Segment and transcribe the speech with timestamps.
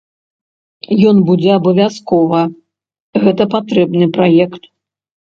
[1.09, 2.39] Ён будзе абавязкова,
[3.25, 4.63] гэта патрэбны праект.